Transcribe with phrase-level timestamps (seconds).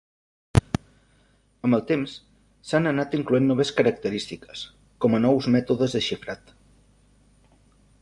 [1.69, 2.15] Amb el temps,
[2.71, 4.67] s'han anat incloent noves característiques,
[5.05, 6.55] com a nous mètodes de xifrat.